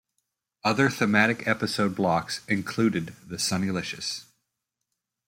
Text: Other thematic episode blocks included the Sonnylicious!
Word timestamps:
Other 0.63 0.89
thematic 0.89 1.47
episode 1.47 1.95
blocks 1.95 2.41
included 2.47 3.13
the 3.23 3.35
Sonnylicious! 3.37 4.23